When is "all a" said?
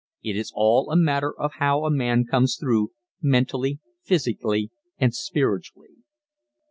0.55-0.95